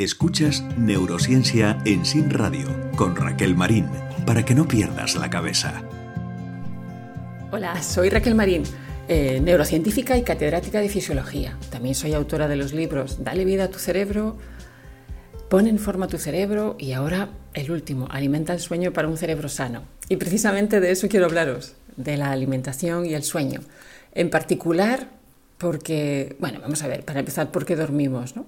Escuchas 0.00 0.62
Neurociencia 0.76 1.76
en 1.84 2.06
Sin 2.06 2.30
Radio 2.30 2.68
con 2.94 3.16
Raquel 3.16 3.56
Marín 3.56 3.88
para 4.26 4.44
que 4.44 4.54
no 4.54 4.68
pierdas 4.68 5.16
la 5.16 5.28
cabeza. 5.28 5.82
Hola, 7.50 7.82
soy 7.82 8.08
Raquel 8.08 8.36
Marín, 8.36 8.62
eh, 9.08 9.40
neurocientífica 9.40 10.16
y 10.16 10.22
catedrática 10.22 10.80
de 10.80 10.88
fisiología. 10.88 11.58
También 11.72 11.96
soy 11.96 12.14
autora 12.14 12.46
de 12.46 12.54
los 12.54 12.72
libros 12.72 13.24
Dale 13.24 13.44
vida 13.44 13.64
a 13.64 13.70
tu 13.70 13.80
cerebro, 13.80 14.36
Pon 15.50 15.66
en 15.66 15.80
forma 15.80 16.06
tu 16.06 16.18
cerebro 16.18 16.76
y 16.78 16.92
ahora 16.92 17.30
el 17.52 17.72
último, 17.72 18.06
Alimenta 18.08 18.52
el 18.52 18.60
sueño 18.60 18.92
para 18.92 19.08
un 19.08 19.16
cerebro 19.16 19.48
sano. 19.48 19.82
Y 20.08 20.14
precisamente 20.14 20.78
de 20.78 20.92
eso 20.92 21.08
quiero 21.08 21.26
hablaros, 21.26 21.74
de 21.96 22.16
la 22.16 22.30
alimentación 22.30 23.04
y 23.04 23.14
el 23.14 23.24
sueño. 23.24 23.62
En 24.14 24.30
particular 24.30 25.08
porque, 25.58 26.36
bueno, 26.38 26.60
vamos 26.60 26.84
a 26.84 26.86
ver, 26.86 27.04
para 27.04 27.18
empezar, 27.18 27.50
¿por 27.50 27.66
qué 27.66 27.74
dormimos? 27.74 28.36
¿no? 28.36 28.46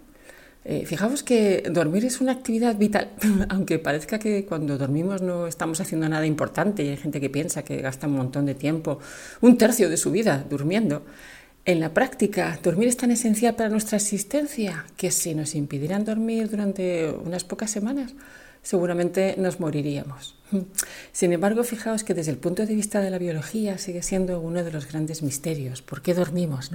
Eh, 0.64 0.84
fijaos 0.84 1.22
que 1.22 1.62
dormir 1.70 2.04
es 2.04 2.20
una 2.20 2.32
actividad 2.32 2.76
vital, 2.76 3.10
aunque 3.48 3.78
parezca 3.78 4.18
que 4.18 4.44
cuando 4.44 4.76
dormimos 4.76 5.22
no 5.22 5.46
estamos 5.46 5.80
haciendo 5.80 6.08
nada 6.08 6.26
importante 6.26 6.84
y 6.84 6.88
hay 6.88 6.96
gente 6.98 7.20
que 7.20 7.30
piensa 7.30 7.64
que 7.64 7.80
gasta 7.80 8.06
un 8.06 8.14
montón 8.14 8.44
de 8.44 8.54
tiempo, 8.54 8.98
un 9.40 9.56
tercio 9.56 9.88
de 9.88 9.96
su 9.96 10.10
vida 10.10 10.44
durmiendo. 10.48 11.02
En 11.64 11.80
la 11.80 11.94
práctica, 11.94 12.58
dormir 12.62 12.88
es 12.88 12.96
tan 12.96 13.10
esencial 13.10 13.54
para 13.54 13.68
nuestra 13.68 13.96
existencia 13.96 14.86
que 14.96 15.10
si 15.10 15.34
nos 15.34 15.54
impidieran 15.54 16.04
dormir 16.04 16.50
durante 16.50 17.10
unas 17.10 17.44
pocas 17.44 17.70
semanas, 17.70 18.14
seguramente 18.62 19.36
nos 19.38 19.60
moriríamos. 19.60 20.36
Sin 21.12 21.32
embargo, 21.32 21.64
fijaos 21.64 22.04
que 22.04 22.14
desde 22.14 22.32
el 22.32 22.38
punto 22.38 22.66
de 22.66 22.74
vista 22.74 23.00
de 23.00 23.10
la 23.10 23.18
biología 23.18 23.78
sigue 23.78 24.02
siendo 24.02 24.40
uno 24.40 24.64
de 24.64 24.72
los 24.72 24.88
grandes 24.88 25.22
misterios. 25.22 25.82
¿Por 25.82 26.02
qué 26.02 26.14
dormimos? 26.14 26.70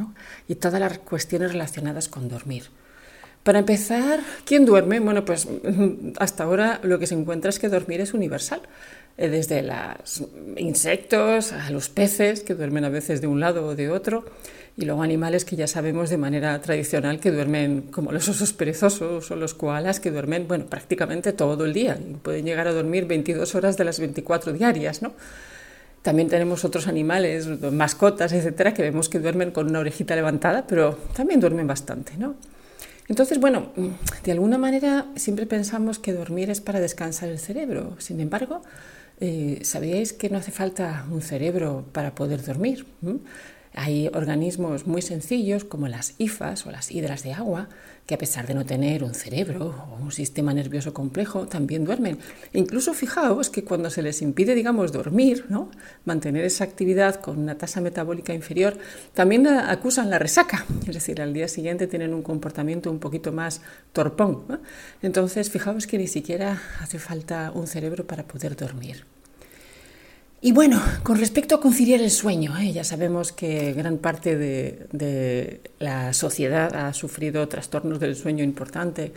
Y 0.47 0.55
todas 0.55 0.79
las 0.79 0.99
cuestiones 0.99 1.51
relacionadas 1.51 2.07
con 2.07 2.29
dormir. 2.29 2.65
Para 3.45 3.59
empezar, 3.59 4.21
¿quién 4.43 4.65
duerme? 4.65 4.99
Bueno, 4.99 5.23
pues 5.23 5.47
hasta 6.17 6.45
ahora 6.45 6.79
lo 6.81 6.97
que 6.97 7.05
se 7.05 7.13
encuentra 7.13 7.51
es 7.51 7.59
que 7.59 7.69
dormir 7.69 8.01
es 8.01 8.15
universal. 8.15 8.59
Eh, 9.19 9.29
desde 9.29 9.61
los 9.61 10.23
insectos 10.57 11.53
a 11.53 11.69
los 11.69 11.89
peces, 11.89 12.41
que 12.41 12.55
duermen 12.55 12.85
a 12.85 12.89
veces 12.89 13.21
de 13.21 13.27
un 13.27 13.39
lado 13.39 13.67
o 13.67 13.75
de 13.75 13.91
otro, 13.91 14.25
y 14.75 14.85
luego 14.85 15.03
animales 15.03 15.45
que 15.45 15.55
ya 15.55 15.67
sabemos 15.67 16.09
de 16.09 16.17
manera 16.17 16.59
tradicional 16.59 17.19
que 17.19 17.31
duermen 17.31 17.83
como 17.83 18.11
los 18.11 18.27
osos 18.27 18.51
perezosos 18.51 19.29
o 19.29 19.35
los 19.35 19.53
koalas 19.53 19.99
que 19.99 20.09
duermen, 20.09 20.47
bueno, 20.47 20.65
prácticamente 20.65 21.31
todo 21.31 21.65
el 21.65 21.73
día 21.73 21.99
y 22.01 22.15
pueden 22.15 22.45
llegar 22.45 22.67
a 22.67 22.73
dormir 22.73 23.05
22 23.05 23.53
horas 23.53 23.77
de 23.77 23.83
las 23.83 23.99
24 23.99 24.53
diarias, 24.53 25.03
¿no? 25.03 25.13
También 26.01 26.29
tenemos 26.29 26.65
otros 26.65 26.87
animales, 26.87 27.45
mascotas, 27.71 28.33
etcétera, 28.33 28.73
que 28.73 28.81
vemos 28.81 29.07
que 29.07 29.19
duermen 29.19 29.51
con 29.51 29.67
una 29.67 29.81
orejita 29.81 30.15
levantada, 30.15 30.65
pero 30.65 30.97
también 31.15 31.39
duermen 31.39 31.67
bastante, 31.67 32.17
¿no? 32.17 32.33
Entonces, 33.07 33.39
bueno, 33.39 33.71
de 34.23 34.31
alguna 34.31 34.57
manera 34.57 35.07
siempre 35.15 35.45
pensamos 35.45 35.99
que 35.99 36.13
dormir 36.13 36.49
es 36.49 36.61
para 36.61 36.79
descansar 36.79 37.29
el 37.29 37.39
cerebro. 37.39 37.95
Sin 37.99 38.19
embargo, 38.19 38.61
eh, 39.19 39.59
¿sabíais 39.63 40.11
que 40.13 40.29
no 40.29 40.37
hace 40.37 40.51
falta 40.51 41.05
un 41.11 41.21
cerebro 41.21 41.85
para 41.91 42.15
poder 42.15 42.43
dormir? 42.43 42.85
Hay 43.75 44.09
organismos 44.13 44.87
muy 44.87 45.01
sencillos 45.01 45.65
como 45.65 45.89
las 45.89 46.15
hifas 46.17 46.65
o 46.65 46.71
las 46.71 46.91
hidras 46.91 47.23
de 47.23 47.33
agua 47.33 47.67
que 48.05 48.13
a 48.13 48.17
pesar 48.17 48.47
de 48.47 48.53
no 48.53 48.65
tener 48.65 49.03
un 49.03 49.13
cerebro 49.13 49.75
o 49.91 50.01
un 50.01 50.11
sistema 50.11 50.53
nervioso 50.53 50.93
complejo 50.93 51.47
también 51.47 51.83
duermen. 51.83 52.19
Incluso 52.53 52.93
fijaos 52.93 53.49
que 53.49 53.63
cuando 53.63 53.89
se 53.89 54.01
les 54.01 54.21
impide, 54.21 54.55
digamos, 54.55 54.91
dormir, 54.91 55.45
¿no? 55.49 55.71
mantener 56.05 56.45
esa 56.45 56.63
actividad 56.63 57.15
con 57.15 57.39
una 57.39 57.57
tasa 57.57 57.81
metabólica 57.81 58.33
inferior, 58.33 58.77
también 59.13 59.47
acusan 59.47 60.09
la 60.09 60.19
resaca, 60.19 60.65
es 60.87 60.93
decir, 60.93 61.21
al 61.21 61.33
día 61.33 61.47
siguiente 61.47 61.87
tienen 61.87 62.13
un 62.13 62.21
comportamiento 62.21 62.91
un 62.91 62.99
poquito 62.99 63.31
más 63.31 63.61
torpón. 63.91 64.61
Entonces, 65.01 65.49
fijaos 65.49 65.87
que 65.87 65.97
ni 65.97 66.07
siquiera 66.07 66.61
hace 66.79 66.99
falta 66.99 67.51
un 67.53 67.67
cerebro 67.67 68.05
para 68.05 68.23
poder 68.23 68.55
dormir. 68.55 69.14
Y 70.41 70.51
bueno, 70.51 70.81
con 71.03 71.17
respecto 71.17 71.55
a 71.55 71.61
conciliar 71.61 72.01
el 72.01 72.11
sueño, 72.11 72.57
¿eh? 72.59 72.71
ya 72.71 72.83
sabemos 72.83 73.31
que 73.31 73.73
gran 73.73 73.97
parte 73.97 74.37
de, 74.37 75.61
la 75.79 76.13
sociedad 76.13 76.75
ha 76.75 76.93
sufrido 76.93 77.47
trastornos 77.47 77.99
del 77.99 78.15
sueño 78.15 78.43
importante 78.43 79.13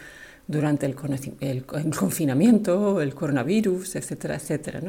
durante 0.46 0.86
el, 0.86 0.94
confinamiento, 1.94 3.02
el 3.02 3.14
coronavirus, 3.14 3.96
etcétera, 3.96 4.36
etcétera. 4.36 4.80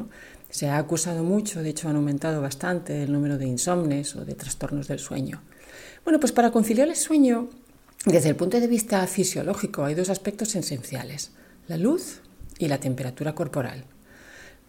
Se 0.50 0.70
ha 0.70 0.78
acusado 0.78 1.24
mucho, 1.24 1.62
de 1.62 1.70
hecho 1.70 1.90
han 1.90 1.98
aumentado 1.98 2.42
bastante 2.42 3.04
el 3.04 3.12
número 3.12 3.38
de 3.38 3.46
insomnes 3.46 4.16
o 4.16 4.24
de 4.24 4.36
trastornos 4.36 4.88
del 4.88 5.00
sueño. 5.00 5.42
Bueno, 6.06 6.20
pues 6.22 6.32
para 6.32 6.52
conciliar 6.52 6.88
el 6.88 6.96
sueño, 6.96 7.50
desde 8.06 8.30
el 8.30 8.38
punto 8.38 8.60
de 8.62 8.68
vista 8.68 9.06
fisiológico, 9.08 9.84
hay 9.84 9.96
dos 9.96 10.10
aspectos 10.10 10.56
esenciales, 10.56 11.32
la 11.68 11.76
luz 11.76 12.22
y 12.58 12.70
la 12.70 12.80
temperatura 12.80 13.36
corporal. 13.36 13.84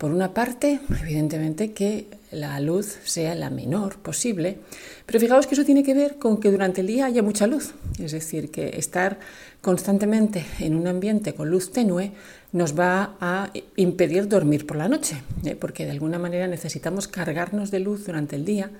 Por 0.01 0.13
una 0.13 0.33
parte, 0.33 0.81
evidentemente 1.03 1.73
que 1.73 2.07
la 2.31 2.59
luz 2.59 2.97
sea 3.05 3.35
la 3.35 3.51
menor 3.51 3.99
posible, 3.99 4.57
pero 5.05 5.21
fijaos 5.21 5.47
que 5.47 5.55
eso 5.55 5.67
tiene 5.67 5.83
que 5.83 5.93
ver 5.93 6.17
con 6.17 6.41
que 6.41 6.51
durante 6.51 6.81
el 6.81 6.87
día 6.87 7.05
haya 7.05 7.23
mucha 7.23 7.47
luz, 7.47 7.75
es 7.99 8.13
decir, 8.13 8.51
que 8.51 8.79
estar 8.79 9.19
constantemente 9.61 10.47
en 10.59 10.75
un 10.75 10.87
ambiente 10.87 11.35
con 11.35 11.51
luz 11.51 11.71
tenue 11.71 12.13
nos 12.51 12.79
va 12.79 13.19
a 13.21 13.51
impedir 13.77 14.27
dormir 14.27 14.67
por 14.67 14.79
la 14.79 14.89
noche, 14.89 15.21
¿eh? 15.45 15.55
porque 15.55 15.85
de 15.85 15.91
alguna 15.91 16.19
manera 16.19 16.47
necesitamos 16.47 17.07
cargarnos 17.07 17.71
de 17.71 17.81
luz 17.81 18.07
durante 18.07 18.37
el 18.37 18.47
día 18.47 18.71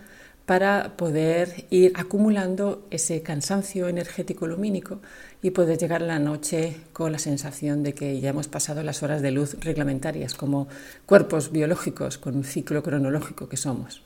para 0.51 0.97
poder 0.97 1.67
ir 1.71 1.93
acumulando 1.95 2.85
ese 2.91 3.23
cansancio 3.23 3.87
energético 3.87 4.49
lumínico 4.49 4.99
y 5.43 5.53
poder 5.53 5.79
llegar 5.79 6.03
a 6.03 6.07
la 6.07 6.19
noche 6.19 6.77
con 6.93 7.13
la 7.13 7.21
sensación 7.21 7.85
de 7.85 7.95
que 7.95 8.19
ya 8.19 8.31
hemos 8.31 8.49
pasado 8.49 8.83
las 8.83 9.05
horas 9.05 9.23
de 9.23 9.31
luz 9.31 9.57
reglamentarias 9.61 10.35
como 10.35 10.67
cuerpos 11.07 11.53
biológicos 11.53 12.19
con 12.19 12.35
un 12.35 12.43
ciclo 12.43 12.83
cronológico 12.83 13.49
que 13.49 13.57
somos. 13.57 14.03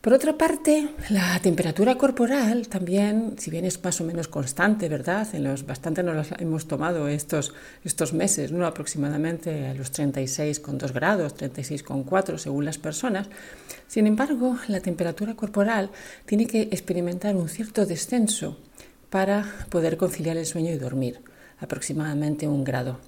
Por 0.00 0.14
otra 0.14 0.38
parte, 0.38 0.88
la 1.10 1.38
temperatura 1.40 1.98
corporal 1.98 2.68
también, 2.68 3.34
si 3.36 3.50
bien 3.50 3.66
es 3.66 3.84
más 3.84 4.00
o 4.00 4.04
menos 4.04 4.28
constante, 4.28 4.88
¿verdad? 4.88 5.28
En 5.34 5.44
los 5.44 5.66
bastante 5.66 6.02
nos 6.02 6.32
hemos 6.38 6.66
tomado 6.66 7.06
estos, 7.06 7.52
estos 7.84 8.14
meses, 8.14 8.50
¿no? 8.50 8.66
aproximadamente 8.66 9.66
a 9.66 9.74
los 9.74 9.92
36,2 9.92 10.92
grados, 10.94 11.36
36,4 11.36 12.38
según 12.38 12.64
las 12.64 12.78
personas. 12.78 13.28
Sin 13.88 14.06
embargo, 14.06 14.56
la 14.68 14.80
temperatura 14.80 15.34
corporal 15.34 15.90
tiene 16.24 16.46
que 16.46 16.62
experimentar 16.62 17.36
un 17.36 17.50
cierto 17.50 17.84
descenso 17.84 18.56
para 19.10 19.44
poder 19.68 19.98
conciliar 19.98 20.38
el 20.38 20.46
sueño 20.46 20.72
y 20.72 20.78
dormir, 20.78 21.20
aproximadamente 21.58 22.48
un 22.48 22.64
grado. 22.64 23.00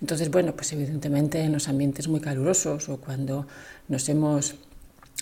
Entonces, 0.00 0.32
bueno, 0.32 0.56
pues 0.56 0.72
evidentemente 0.72 1.42
en 1.42 1.52
los 1.52 1.68
ambientes 1.68 2.08
muy 2.08 2.18
calurosos 2.18 2.88
o 2.88 2.96
cuando 2.96 3.46
nos 3.86 4.08
hemos 4.08 4.56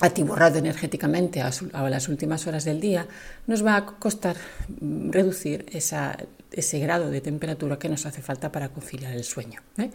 atiborrado 0.00 0.58
energéticamente 0.58 1.40
a, 1.40 1.50
las 1.88 2.08
últimas 2.08 2.46
horas 2.46 2.64
del 2.64 2.80
día, 2.80 3.06
nos 3.46 3.64
va 3.64 3.76
a 3.76 3.86
costar 3.86 4.36
mm, 4.80 5.10
reducir 5.10 5.66
ese 5.72 6.78
grado 6.78 7.10
de 7.10 7.20
temperatura 7.20 7.78
que 7.78 7.88
nos 7.88 8.06
hace 8.06 8.22
falta 8.22 8.52
para 8.52 8.68
conciliar 8.68 9.12
el 9.12 9.24
sueño. 9.24 9.60
¿eh? 9.78 9.90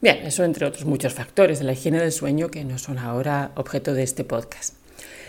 Bien, 0.00 0.18
eso 0.18 0.44
entre 0.44 0.66
otros 0.66 0.84
muchos 0.84 1.12
factores 1.12 1.58
de 1.58 1.64
la 1.64 1.72
higiene 1.72 2.00
del 2.00 2.12
sueño 2.12 2.50
que 2.50 2.64
no 2.64 2.78
son 2.78 2.98
ahora 2.98 3.52
objeto 3.54 3.94
de 3.94 4.02
este 4.02 4.24
podcast. 4.24 4.74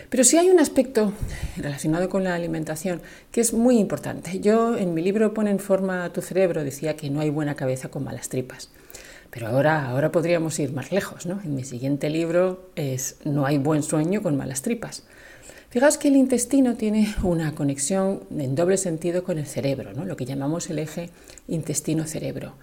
Pero 0.10 0.26
sí 0.26 0.38
hay 0.38 0.50
un 0.50 0.60
aspecto 0.60 1.14
relacionado 1.56 2.10
con 2.10 2.26
la 2.26 2.36
alimentación 2.36 3.02
que 3.32 3.40
es 3.40 3.54
muy 3.54 3.78
importante. 3.80 4.42
Yo 4.42 4.78
en 4.78 4.94
mi 4.94 5.02
libro 5.02 5.34
Pone 5.34 5.52
en 5.52 5.60
forma 5.60 6.04
a 6.04 6.12
tu 6.12 6.22
cerebro 6.22 6.66
decía 6.66 6.98
que 6.98 7.10
no 7.10 7.22
hay 7.22 7.30
buena 7.30 7.56
cabeza 7.56 7.88
con 7.88 8.04
malas 8.04 8.28
tripas. 8.28 8.70
Pero 9.32 9.48
ahora, 9.48 9.90
ahora 9.90 10.12
podríamos 10.12 10.60
ir 10.60 10.74
más 10.74 10.92
lejos. 10.92 11.26
¿no? 11.26 11.42
En 11.44 11.56
mi 11.56 11.64
siguiente 11.64 12.10
libro 12.10 12.70
es 12.76 13.18
No 13.24 13.46
hay 13.46 13.58
buen 13.58 13.82
sueño 13.82 14.22
con 14.22 14.38
malas 14.38 14.62
tripas. 14.62 15.04
Fijaos 15.70 15.98
que 15.98 16.10
el 16.10 16.18
intestino 16.18 16.76
tiene 16.76 17.16
una 17.24 17.56
conexión 17.56 18.24
en 18.38 18.56
doble 18.56 18.78
sentido 18.78 19.24
con 19.24 19.38
el 19.38 19.46
cerebro, 19.46 19.94
¿no? 19.94 20.06
lo 20.06 20.18
que 20.18 20.26
llamamos 20.26 20.70
el 20.70 20.80
eje 20.80 21.10
intestino-cerebro. 21.48 22.54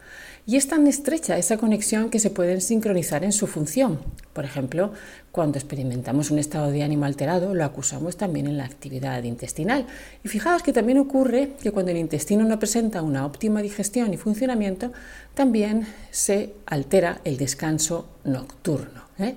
Y 0.48 0.56
es 0.56 0.66
tan 0.66 0.86
estrecha 0.86 1.36
esa 1.36 1.58
conexión 1.58 2.08
que 2.08 2.20
se 2.20 2.30
pueden 2.30 2.62
sincronizar 2.62 3.22
en 3.22 3.32
su 3.32 3.46
función. 3.46 3.98
Por 4.32 4.46
ejemplo, 4.46 4.92
cuando 5.30 5.58
experimentamos 5.58 6.30
un 6.30 6.38
estado 6.38 6.70
de 6.70 6.82
ánimo 6.82 7.04
alterado, 7.04 7.54
lo 7.54 7.64
acusamos 7.64 8.16
también 8.16 8.46
en 8.46 8.56
la 8.56 8.64
actividad 8.64 9.22
intestinal. 9.24 9.84
Y 10.24 10.28
fijaos 10.28 10.62
que 10.62 10.72
también 10.72 10.98
ocurre 10.98 11.50
que 11.62 11.70
cuando 11.70 11.90
el 11.90 11.98
intestino 11.98 12.44
no 12.44 12.58
presenta 12.58 13.02
una 13.02 13.26
óptima 13.26 13.60
digestión 13.60 14.14
y 14.14 14.16
funcionamiento, 14.16 14.90
también 15.34 15.86
se 16.10 16.54
altera 16.64 17.20
el 17.24 17.36
descanso 17.36 18.08
nocturno. 18.24 19.02
¿eh? 19.18 19.36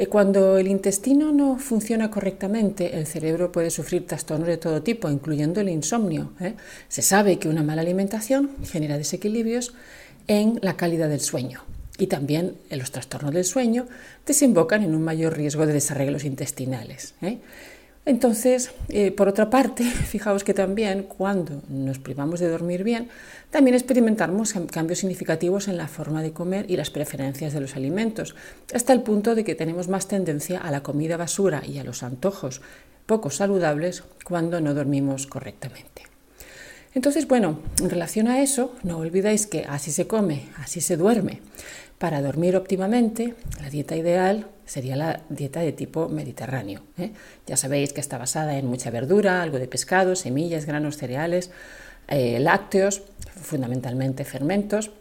Eh, 0.00 0.06
cuando 0.06 0.58
el 0.58 0.68
intestino 0.68 1.32
no 1.32 1.58
funciona 1.58 2.08
correctamente, 2.08 2.96
el 2.96 3.04
cerebro 3.08 3.50
puede 3.50 3.68
sufrir 3.68 4.06
trastornos 4.06 4.46
de 4.46 4.56
todo 4.56 4.80
tipo, 4.80 5.10
incluyendo 5.10 5.60
el 5.60 5.68
insomnio. 5.68 6.30
¿eh? 6.40 6.54
Se 6.88 7.02
sabe 7.02 7.40
que 7.40 7.48
una 7.48 7.64
mala 7.64 7.82
alimentación 7.82 8.48
genera 8.64 8.96
desequilibrios 8.96 9.74
en 10.28 10.60
la 10.62 10.76
calidad 10.76 11.08
del 11.08 11.18
sueño. 11.18 11.64
Y 11.98 12.06
también 12.06 12.54
los 12.70 12.92
trastornos 12.92 13.34
del 13.34 13.44
sueño 13.44 13.88
desembocan 14.24 14.84
en 14.84 14.94
un 14.94 15.02
mayor 15.02 15.36
riesgo 15.36 15.66
de 15.66 15.72
desarreglos 15.72 16.22
intestinales. 16.22 17.14
¿eh? 17.20 17.38
Entonces, 18.08 18.70
eh, 18.88 19.12
por 19.12 19.28
otra 19.28 19.50
parte, 19.50 19.84
fijaos 20.14 20.42
que 20.42 20.54
también 20.54 21.02
cuando 21.02 21.60
nos 21.68 21.98
privamos 21.98 22.40
de 22.40 22.48
dormir 22.48 22.82
bien, 22.82 23.10
también 23.50 23.74
experimentamos 23.74 24.54
cambios 24.72 25.00
significativos 25.00 25.68
en 25.68 25.76
la 25.76 25.88
forma 25.88 26.22
de 26.22 26.32
comer 26.32 26.64
y 26.70 26.78
las 26.78 26.88
preferencias 26.88 27.52
de 27.52 27.60
los 27.60 27.76
alimentos, 27.76 28.34
hasta 28.72 28.94
el 28.94 29.02
punto 29.02 29.34
de 29.34 29.44
que 29.44 29.54
tenemos 29.54 29.88
más 29.88 30.08
tendencia 30.08 30.58
a 30.58 30.70
la 30.70 30.82
comida 30.82 31.18
basura 31.18 31.62
y 31.66 31.76
a 31.76 31.84
los 31.84 32.02
antojos 32.02 32.62
poco 33.04 33.28
saludables 33.28 34.02
cuando 34.24 34.58
no 34.62 34.72
dormimos 34.72 35.26
correctamente. 35.26 36.04
Entonces, 36.94 37.28
bueno, 37.28 37.60
en 37.78 37.90
relación 37.90 38.26
a 38.28 38.40
eso, 38.40 38.74
no 38.84 38.96
olvidáis 38.96 39.46
que 39.46 39.66
así 39.68 39.92
se 39.92 40.06
come, 40.06 40.48
así 40.56 40.80
se 40.80 40.96
duerme. 40.96 41.42
Para 41.98 42.22
dormir 42.22 42.54
óptimamente, 42.56 43.34
la 43.60 43.70
dieta 43.70 43.96
ideal 43.96 44.46
sería 44.64 44.94
la 44.94 45.22
dieta 45.28 45.60
de 45.60 45.72
tipo 45.72 46.08
mediterráneo. 46.08 46.82
¿eh? 46.96 47.10
Ya 47.46 47.56
sabéis 47.56 47.92
que 47.92 48.00
está 48.00 48.18
basada 48.18 48.56
en 48.56 48.66
mucha 48.66 48.90
verdura, 48.90 49.42
algo 49.42 49.58
de 49.58 49.66
pescado, 49.66 50.14
semillas, 50.14 50.64
granos, 50.64 50.96
cereales, 50.96 51.50
eh, 52.06 52.38
lácteos, 52.38 53.02
fundamentalmente 53.42 54.24
fermentos 54.24 54.92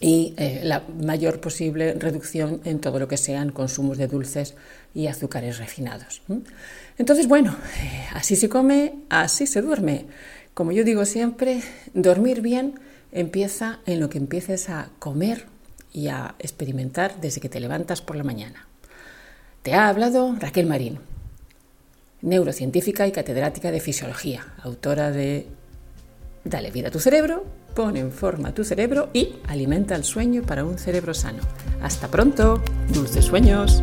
y 0.00 0.34
eh, 0.36 0.62
la 0.64 0.82
mayor 1.00 1.40
posible 1.40 1.94
reducción 1.94 2.60
en 2.64 2.80
todo 2.80 2.98
lo 2.98 3.06
que 3.06 3.18
sean 3.18 3.50
consumos 3.50 3.96
de 3.96 4.08
dulces 4.08 4.56
y 4.94 5.06
azúcares 5.06 5.58
refinados. 5.58 6.22
Entonces, 6.98 7.28
bueno, 7.28 7.54
así 8.14 8.34
se 8.34 8.48
come, 8.48 8.94
así 9.10 9.46
se 9.46 9.62
duerme. 9.62 10.06
Como 10.54 10.72
yo 10.72 10.82
digo 10.82 11.04
siempre, 11.04 11.62
dormir 11.94 12.40
bien 12.40 12.80
empieza 13.12 13.78
en 13.86 14.00
lo 14.00 14.08
que 14.08 14.18
empieces 14.18 14.70
a 14.70 14.88
comer 14.98 15.51
y 15.92 16.08
a 16.08 16.34
experimentar 16.38 17.20
desde 17.20 17.40
que 17.40 17.48
te 17.48 17.60
levantas 17.60 18.00
por 18.00 18.16
la 18.16 18.24
mañana. 18.24 18.66
Te 19.62 19.74
ha 19.74 19.88
hablado 19.88 20.34
Raquel 20.38 20.66
Marín, 20.66 20.98
neurocientífica 22.22 23.06
y 23.06 23.12
catedrática 23.12 23.70
de 23.70 23.80
fisiología, 23.80 24.54
autora 24.62 25.10
de 25.10 25.46
Dale 26.44 26.72
vida 26.72 26.88
a 26.88 26.90
tu 26.90 26.98
cerebro, 26.98 27.44
pon 27.74 27.96
en 27.96 28.10
forma 28.10 28.52
tu 28.52 28.64
cerebro 28.64 29.10
y 29.12 29.36
alimenta 29.46 29.94
el 29.94 30.02
sueño 30.02 30.42
para 30.42 30.64
un 30.64 30.76
cerebro 30.76 31.14
sano. 31.14 31.42
Hasta 31.80 32.08
pronto, 32.08 32.60
dulces 32.92 33.26
sueños. 33.26 33.82